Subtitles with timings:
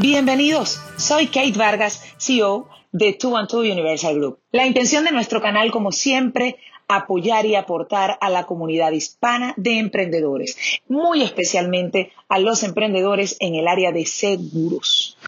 [0.00, 4.38] Bienvenidos, soy Kate Vargas, CEO de Two and Two Universal Group.
[4.50, 6.56] La intención de nuestro canal, como siempre,
[6.88, 10.56] apoyar y aportar a la comunidad hispana de emprendedores,
[10.88, 15.18] muy especialmente a los emprendedores en el área de seguros.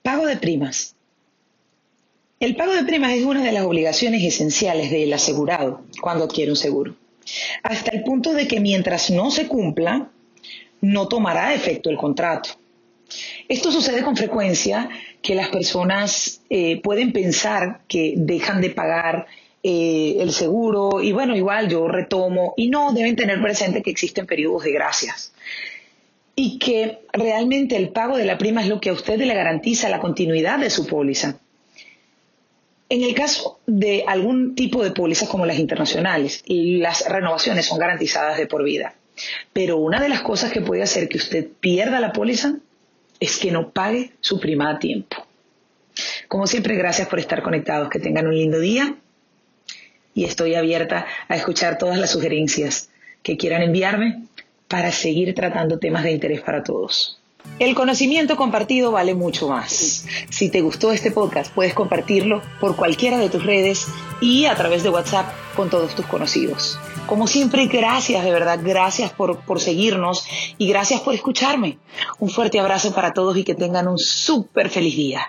[0.00, 0.96] Pago de primas.
[2.38, 6.56] El pago de primas es una de las obligaciones esenciales del asegurado cuando adquiere un
[6.56, 6.94] seguro,
[7.62, 10.10] hasta el punto de que mientras no se cumpla,
[10.80, 12.59] no tomará efecto el contrato.
[13.50, 14.88] Esto sucede con frecuencia
[15.20, 19.26] que las personas eh, pueden pensar que dejan de pagar
[19.64, 24.24] eh, el seguro y bueno, igual yo retomo y no deben tener presente que existen
[24.24, 25.32] periodos de gracias
[26.36, 29.88] y que realmente el pago de la prima es lo que a usted le garantiza
[29.88, 31.40] la continuidad de su póliza.
[32.88, 38.38] En el caso de algún tipo de pólizas como las internacionales, las renovaciones son garantizadas
[38.38, 38.94] de por vida.
[39.52, 42.54] Pero una de las cosas que puede hacer que usted pierda la póliza
[43.20, 45.26] es que no pague su prima a tiempo.
[46.26, 47.90] Como siempre, gracias por estar conectados.
[47.90, 48.96] Que tengan un lindo día
[50.14, 52.90] y estoy abierta a escuchar todas las sugerencias
[53.22, 54.24] que quieran enviarme
[54.68, 57.20] para seguir tratando temas de interés para todos.
[57.58, 60.06] El conocimiento compartido vale mucho más.
[60.30, 63.86] Si te gustó este podcast, puedes compartirlo por cualquiera de tus redes
[64.20, 66.78] y a través de WhatsApp con todos tus conocidos.
[67.06, 71.78] Como siempre, gracias, de verdad, gracias por, por seguirnos y gracias por escucharme.
[72.18, 75.26] Un fuerte abrazo para todos y que tengan un súper feliz día.